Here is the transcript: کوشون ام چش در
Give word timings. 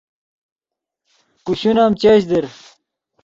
کوشون 1.45 1.77
ام 1.85 1.93
چش 2.01 2.21
در 2.29 2.45